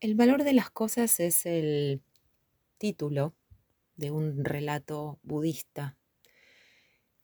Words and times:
El 0.00 0.14
valor 0.14 0.44
de 0.44 0.52
las 0.52 0.70
cosas 0.70 1.18
es 1.18 1.44
el 1.44 2.00
título 2.78 3.34
de 3.96 4.12
un 4.12 4.44
relato 4.44 5.18
budista 5.24 5.98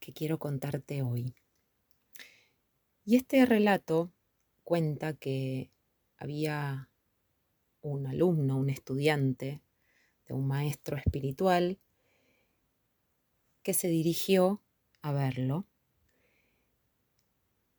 que 0.00 0.12
quiero 0.12 0.40
contarte 0.40 1.00
hoy. 1.02 1.37
Y 3.04 3.14
este 3.14 3.46
relato 3.46 4.13
cuenta 4.64 5.13
que 5.13 5.71
había 6.17 6.90
un 7.81 8.08
alumno, 8.08 8.58
un 8.58 8.71
estudiante 8.71 9.63
de 10.27 10.35
un 10.35 10.49
maestro 10.49 10.96
espiritual 10.96 11.78
que 13.63 13.72
se 13.72 13.86
dirigió 13.86 14.60
a 15.00 15.13
verlo 15.13 15.64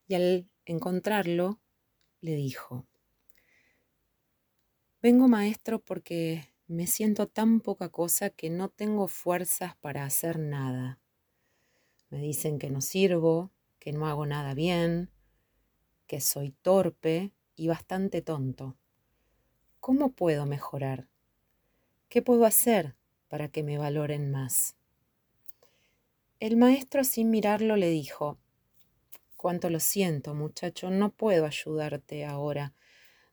y 0.08 0.16
al 0.16 0.50
encontrarlo 0.64 1.60
le 2.22 2.36
dijo, 2.36 2.88
Vengo 5.06 5.28
maestro 5.28 5.78
porque 5.78 6.50
me 6.66 6.88
siento 6.88 7.28
tan 7.28 7.60
poca 7.60 7.90
cosa 7.90 8.32
que 8.32 8.50
no 8.50 8.70
tengo 8.70 9.08
fuerzas 9.08 9.76
para 9.76 10.04
hacer 10.04 10.40
nada. 10.40 10.98
Me 12.10 12.18
dicen 12.18 12.58
que 12.58 12.72
no 12.72 12.82
sirvo, 12.82 13.52
que 13.78 13.92
no 13.92 14.08
hago 14.08 14.26
nada 14.26 14.56
bien, 14.56 15.12
que 16.08 16.22
soy 16.22 16.56
torpe 16.64 17.34
y 17.56 17.68
bastante 17.68 18.24
tonto. 18.24 18.78
¿Cómo 19.80 20.12
puedo 20.12 20.48
mejorar? 20.48 21.08
¿Qué 22.10 22.24
puedo 22.24 22.44
hacer 22.44 22.96
para 23.28 23.48
que 23.50 23.62
me 23.62 23.78
valoren 23.78 24.32
más? 24.32 24.76
El 26.40 26.58
maestro 26.58 27.04
sin 27.04 27.30
mirarlo 27.30 27.76
le 27.76 27.92
dijo, 27.92 28.40
Cuánto 29.38 29.70
lo 29.70 29.80
siento, 29.80 30.34
muchacho, 30.34 30.90
no 30.90 31.12
puedo 31.12 31.46
ayudarte 31.46 32.26
ahora 32.26 32.74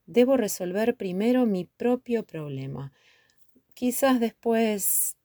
debo 0.06 0.36
resolver 0.36 0.96
primero 0.96 1.46
mi 1.46 1.64
propio 1.64 2.24
problema. 2.24 2.92
Quizás 3.74 4.20
después... 4.20 5.16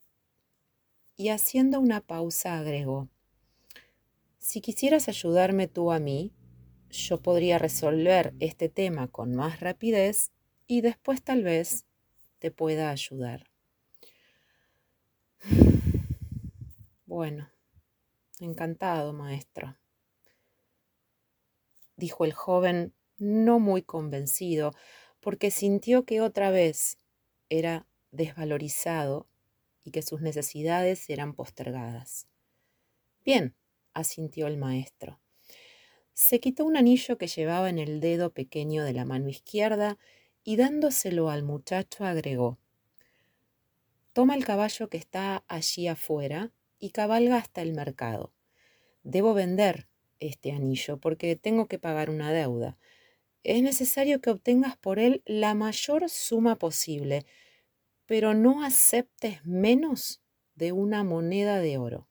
Y 1.20 1.30
haciendo 1.30 1.80
una 1.80 2.02
pausa 2.02 2.60
agregó, 2.60 3.10
si 4.38 4.62
quisieras 4.62 5.10
ayudarme 5.10 5.68
tú 5.68 5.92
a 5.92 6.00
mí, 6.00 6.32
yo 6.90 7.22
podría 7.22 7.58
resolver 7.58 8.34
este 8.40 8.70
tema 8.70 9.08
con 9.08 9.36
más 9.36 9.60
rapidez 9.60 10.32
y 10.68 10.82
después 10.82 11.22
tal 11.22 11.44
vez 11.44 11.86
te 12.40 12.52
pueda 12.52 12.92
ayudar. 12.92 13.46
Bueno, 17.06 17.50
encantado, 18.42 19.14
maestro, 19.14 19.78
dijo 21.96 22.26
el 22.26 22.34
joven 22.34 22.94
no 23.18 23.60
muy 23.60 23.82
convencido, 23.82 24.74
porque 25.20 25.52
sintió 25.52 26.06
que 26.06 26.22
otra 26.22 26.52
vez 26.52 26.98
era 27.50 27.86
desvalorizado 28.12 29.28
y 29.84 29.92
que 29.92 30.02
sus 30.02 30.22
necesidades 30.22 31.10
eran 31.10 31.34
postergadas. 31.34 32.28
Bien, 33.26 33.56
asintió 33.94 34.48
el 34.48 34.58
maestro. 34.58 35.20
Se 36.14 36.40
quitó 36.40 36.66
un 36.66 36.78
anillo 36.78 37.18
que 37.18 37.28
llevaba 37.28 37.70
en 37.70 37.80
el 37.80 38.00
dedo 38.00 38.32
pequeño 38.32 38.84
de 38.84 38.94
la 38.94 39.06
mano 39.06 39.30
izquierda 39.30 39.98
y 40.44 40.56
dándoselo 40.56 41.30
al 41.30 41.44
muchacho 41.44 42.06
agregó 42.06 42.58
Toma 44.18 44.34
el 44.34 44.46
caballo 44.46 44.90
que 44.90 44.98
está 44.98 45.44
allí 45.48 45.88
afuera 45.88 46.52
y 46.80 46.90
cabalga 46.90 47.38
hasta 47.38 47.62
el 47.62 47.74
mercado. 47.74 48.34
Debo 49.04 49.36
vender 49.36 49.88
este 50.20 50.52
anillo 50.54 50.98
porque 50.98 51.36
tengo 51.36 51.68
que 51.68 51.78
pagar 51.78 52.10
una 52.10 52.32
deuda 52.32 52.78
es 53.48 53.64
necesario 53.64 54.20
que 54.20 54.30
obtengas 54.30 54.76
por 54.76 55.00
él 55.00 55.24
la 55.26 55.54
mayor 55.54 56.10
suma 56.10 56.58
posible, 56.58 57.26
pero 58.06 58.34
no 58.34 58.62
aceptes 58.62 59.46
menos 59.46 60.22
de 60.56 60.74
una 60.74 61.06
moneda 61.06 61.60
de 61.62 61.78
oro. 61.78 62.10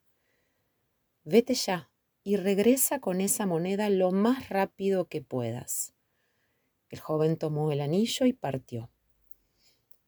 Vete 1.24 1.52
ya 1.52 1.90
y 2.24 2.36
regresa 2.36 3.00
con 3.00 3.20
esa 3.20 3.44
moneda 3.44 3.90
lo 3.90 4.12
más 4.12 4.48
rápido 4.48 5.08
que 5.08 5.20
puedas. 5.20 5.92
El 6.88 7.00
joven 7.00 7.36
tomó 7.36 7.70
el 7.70 7.82
anillo 7.82 8.24
y 8.24 8.32
partió. 8.32 8.88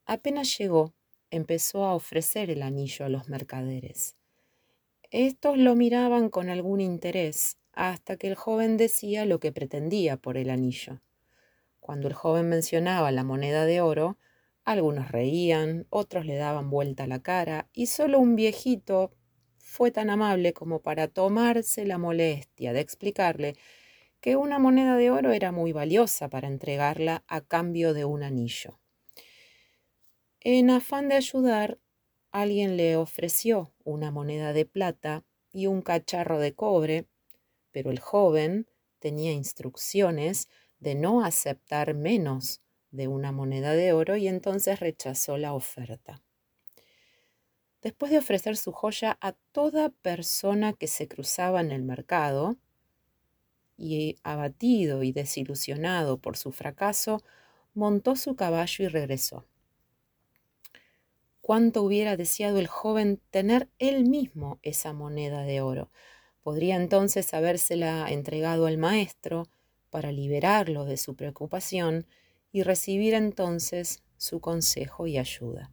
Apenas 0.06 0.56
llegó, 0.56 0.94
empezó 1.30 1.84
a 1.84 1.94
ofrecer 1.94 2.48
el 2.48 2.62
anillo 2.62 3.04
a 3.04 3.10
los 3.10 3.28
mercaderes. 3.28 4.16
Estos 5.10 5.58
lo 5.58 5.76
miraban 5.76 6.30
con 6.30 6.48
algún 6.48 6.80
interés 6.80 7.58
hasta 7.72 8.16
que 8.16 8.28
el 8.28 8.34
joven 8.34 8.78
decía 8.78 9.26
lo 9.26 9.40
que 9.40 9.52
pretendía 9.52 10.16
por 10.16 10.38
el 10.38 10.48
anillo. 10.48 11.02
Cuando 11.88 12.06
el 12.06 12.12
joven 12.12 12.50
mencionaba 12.50 13.10
la 13.12 13.24
moneda 13.24 13.64
de 13.64 13.80
oro, 13.80 14.18
algunos 14.62 15.10
reían, 15.10 15.86
otros 15.88 16.26
le 16.26 16.36
daban 16.36 16.68
vuelta 16.68 17.06
la 17.06 17.22
cara, 17.22 17.70
y 17.72 17.86
solo 17.86 18.18
un 18.18 18.36
viejito 18.36 19.10
fue 19.56 19.90
tan 19.90 20.10
amable 20.10 20.52
como 20.52 20.82
para 20.82 21.08
tomarse 21.08 21.86
la 21.86 21.96
molestia 21.96 22.74
de 22.74 22.80
explicarle 22.80 23.56
que 24.20 24.36
una 24.36 24.58
moneda 24.58 24.98
de 24.98 25.10
oro 25.10 25.32
era 25.32 25.50
muy 25.50 25.72
valiosa 25.72 26.28
para 26.28 26.46
entregarla 26.46 27.24
a 27.26 27.40
cambio 27.40 27.94
de 27.94 28.04
un 28.04 28.22
anillo. 28.22 28.78
En 30.40 30.68
afán 30.68 31.08
de 31.08 31.14
ayudar, 31.14 31.78
alguien 32.32 32.76
le 32.76 32.96
ofreció 32.96 33.72
una 33.82 34.10
moneda 34.10 34.52
de 34.52 34.66
plata 34.66 35.24
y 35.54 35.68
un 35.68 35.80
cacharro 35.80 36.38
de 36.38 36.54
cobre, 36.54 37.06
pero 37.70 37.90
el 37.90 37.98
joven 37.98 38.68
tenía 38.98 39.32
instrucciones 39.32 40.50
de 40.80 40.94
no 40.94 41.24
aceptar 41.24 41.94
menos 41.94 42.60
de 42.90 43.08
una 43.08 43.32
moneda 43.32 43.72
de 43.72 43.92
oro 43.92 44.16
y 44.16 44.28
entonces 44.28 44.80
rechazó 44.80 45.36
la 45.36 45.52
oferta. 45.52 46.22
Después 47.82 48.10
de 48.10 48.18
ofrecer 48.18 48.56
su 48.56 48.72
joya 48.72 49.18
a 49.20 49.32
toda 49.52 49.90
persona 49.90 50.72
que 50.72 50.88
se 50.88 51.06
cruzaba 51.06 51.60
en 51.60 51.70
el 51.70 51.82
mercado, 51.82 52.56
y 53.78 54.18
abatido 54.24 55.04
y 55.04 55.12
desilusionado 55.12 56.18
por 56.18 56.36
su 56.36 56.50
fracaso, 56.50 57.22
montó 57.74 58.16
su 58.16 58.34
caballo 58.34 58.84
y 58.84 58.88
regresó. 58.88 59.46
Cuánto 61.40 61.82
hubiera 61.82 62.16
deseado 62.16 62.58
el 62.58 62.66
joven 62.66 63.22
tener 63.30 63.70
él 63.78 64.04
mismo 64.04 64.58
esa 64.62 64.92
moneda 64.92 65.42
de 65.42 65.62
oro. 65.62 65.90
Podría 66.42 66.76
entonces 66.76 67.32
habérsela 67.32 68.10
entregado 68.10 68.66
al 68.66 68.76
maestro, 68.76 69.48
para 69.90 70.12
liberarlo 70.12 70.84
de 70.84 70.96
su 70.96 71.16
preocupación 71.16 72.06
y 72.52 72.62
recibir 72.62 73.14
entonces 73.14 74.02
su 74.16 74.40
consejo 74.40 75.06
y 75.06 75.18
ayuda. 75.18 75.70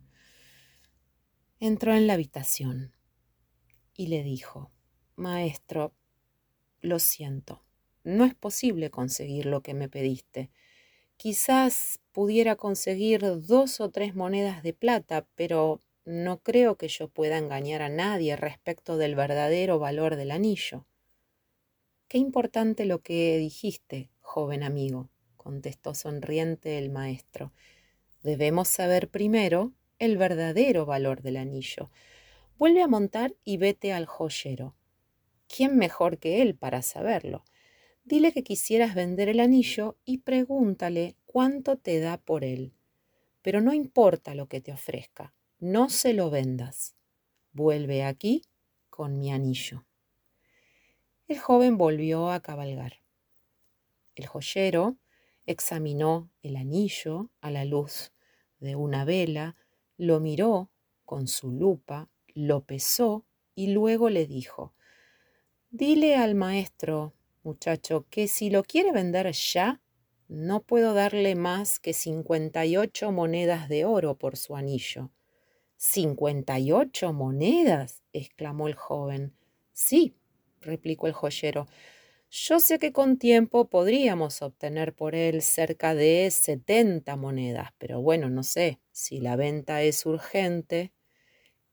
Entró 1.59 1.95
en 1.95 2.07
la 2.07 2.13
habitación 2.13 2.93
y 3.95 4.07
le 4.07 4.23
dijo, 4.23 4.71
Maestro, 5.15 5.93
lo 6.81 6.99
siento, 6.99 7.63
no 8.03 8.25
es 8.25 8.35
posible 8.35 8.91
conseguir 8.91 9.45
lo 9.45 9.61
que 9.61 9.73
me 9.73 9.89
pediste. 9.89 10.51
Quizás 11.17 11.99
pudiera 12.11 12.55
conseguir 12.55 13.21
dos 13.41 13.79
o 13.79 13.89
tres 13.89 14.15
monedas 14.15 14.63
de 14.63 14.73
plata, 14.73 15.25
pero 15.35 15.79
no 16.03 16.37
creo 16.37 16.75
que 16.75 16.87
yo 16.87 17.07
pueda 17.07 17.37
engañar 17.37 17.81
a 17.81 17.89
nadie 17.89 18.35
respecto 18.35 18.97
del 18.97 19.15
verdadero 19.15 19.79
valor 19.79 20.17
del 20.17 20.31
anillo. 20.31 20.85
Qué 22.07 22.19
importante 22.19 22.85
lo 22.85 23.01
que 23.01 23.37
dijiste, 23.37 24.09
joven 24.21 24.61
amigo, 24.61 25.09
contestó 25.37 25.95
sonriente 25.95 26.77
el 26.77 26.91
maestro. 26.91 27.51
Debemos 28.21 28.67
saber 28.67 29.09
primero 29.09 29.73
el 29.97 30.17
verdadero 30.17 30.85
valor 30.85 31.23
del 31.23 31.37
anillo. 31.37 31.89
Vuelve 32.57 32.83
a 32.83 32.87
montar 32.87 33.33
y 33.43 33.57
vete 33.57 33.91
al 33.91 34.05
joyero. 34.05 34.75
¿Quién 35.47 35.77
mejor 35.77 36.19
que 36.19 36.41
él 36.41 36.55
para 36.55 36.83
saberlo? 36.83 37.43
Dile 38.03 38.31
que 38.31 38.43
quisieras 38.43 38.93
vender 38.93 39.29
el 39.29 39.39
anillo 39.39 39.97
y 40.05 40.19
pregúntale 40.19 41.15
cuánto 41.25 41.77
te 41.77 41.99
da 41.99 42.17
por 42.17 42.43
él. 42.43 42.73
Pero 43.41 43.61
no 43.61 43.73
importa 43.73 44.35
lo 44.35 44.47
que 44.47 44.61
te 44.61 44.71
ofrezca, 44.71 45.33
no 45.59 45.89
se 45.89 46.13
lo 46.13 46.29
vendas. 46.29 46.95
Vuelve 47.51 48.03
aquí 48.03 48.43
con 48.89 49.17
mi 49.17 49.31
anillo. 49.31 49.85
El 51.27 51.39
joven 51.39 51.75
volvió 51.79 52.29
a 52.29 52.39
cabalgar. 52.39 53.01
El 54.13 54.27
joyero 54.27 54.97
examinó 55.47 56.29
el 56.43 56.55
anillo 56.55 57.31
a 57.41 57.49
la 57.49 57.65
luz 57.65 58.11
de 58.59 58.75
una 58.75 59.05
vela, 59.05 59.55
lo 59.97 60.19
miró 60.19 60.69
con 61.03 61.27
su 61.27 61.51
lupa, 61.51 62.09
lo 62.35 62.63
pesó 62.65 63.25
y 63.55 63.67
luego 63.73 64.11
le 64.11 64.27
dijo, 64.27 64.75
Dile 65.71 66.15
al 66.15 66.35
maestro, 66.35 67.15
muchacho, 67.41 68.05
que 68.11 68.27
si 68.27 68.51
lo 68.51 68.63
quiere 68.63 68.91
vender 68.91 69.31
ya, 69.31 69.81
no 70.27 70.61
puedo 70.61 70.93
darle 70.93 71.33
más 71.33 71.79
que 71.79 71.93
cincuenta 71.93 72.67
y 72.67 72.77
ocho 72.77 73.11
monedas 73.11 73.67
de 73.67 73.83
oro 73.85 74.15
por 74.19 74.37
su 74.37 74.55
anillo. 74.55 75.09
¿Cincuenta 75.75 76.59
y 76.59 76.71
ocho 76.71 77.13
monedas? 77.13 78.03
exclamó 78.13 78.67
el 78.67 78.75
joven. 78.75 79.35
Sí, 79.73 80.15
replicó 80.65 81.07
el 81.07 81.13
joyero. 81.13 81.67
Yo 82.29 82.59
sé 82.59 82.79
que 82.79 82.91
con 82.91 83.17
tiempo 83.17 83.69
podríamos 83.69 84.41
obtener 84.41 84.93
por 84.93 85.15
él 85.15 85.41
cerca 85.41 85.95
de 85.95 86.29
setenta 86.31 87.15
monedas, 87.15 87.69
pero 87.77 88.01
bueno, 88.01 88.29
no 88.29 88.43
sé, 88.43 88.81
si 88.91 89.21
la 89.21 89.35
venta 89.35 89.83
es 89.83 90.05
urgente. 90.05 90.91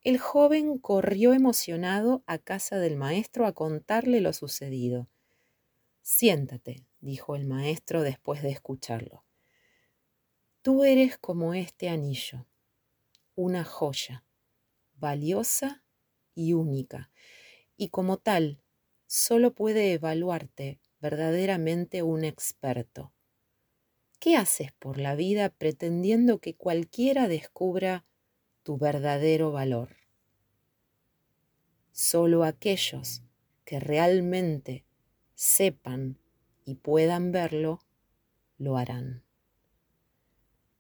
El 0.03 0.19
joven 0.19 0.79
corrió 0.79 1.33
emocionado 1.33 2.23
a 2.27 2.39
casa 2.39 2.79
del 2.79 2.97
maestro 2.97 3.47
a 3.47 3.53
contarle 3.53 4.21
lo 4.21 4.33
sucedido. 4.33 5.09
Siéntate, 6.03 6.85
dijo 7.00 7.35
el 7.35 7.47
maestro 7.47 8.03
después 8.03 8.43
de 8.43 8.50
escucharlo. 8.50 9.25
Tú 10.62 10.85
eres 10.85 11.19
como 11.19 11.55
este 11.55 11.88
anillo, 11.88 12.47
una 13.35 13.65
joya, 13.65 14.25
valiosa 14.95 15.83
y 16.35 16.53
única, 16.53 17.11
y 17.77 17.88
como 17.88 18.19
tal 18.19 18.62
solo 19.12 19.53
puede 19.53 19.93
evaluarte 19.93 20.81
verdaderamente 20.99 22.03
un 22.03 22.25
experto. 22.25 23.12
¿Qué 24.19 24.37
haces 24.37 24.73
por 24.73 24.97
la 24.97 25.14
vida 25.14 25.50
pretendiendo 25.50 26.38
que 26.38 26.55
cualquiera 26.55 27.29
descubra 27.29 28.06
tu 28.62 28.79
verdadero 28.79 29.53
valor? 29.53 29.91
Solo 31.91 32.43
aquellos 32.43 33.20
que 33.67 33.81
realmente 33.81 34.87
sepan 35.35 36.17
y 36.64 36.76
puedan 36.76 37.32
verlo, 37.32 37.81
lo 38.56 38.79
harán. 38.79 39.25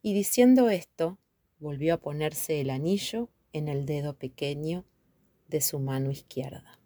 Y 0.00 0.14
diciendo 0.14 0.70
esto, 0.70 1.18
volvió 1.58 1.92
a 1.92 2.00
ponerse 2.00 2.62
el 2.62 2.70
anillo 2.70 3.28
en 3.52 3.68
el 3.68 3.84
dedo 3.84 4.16
pequeño 4.16 4.86
de 5.48 5.60
su 5.60 5.80
mano 5.80 6.10
izquierda. 6.10 6.81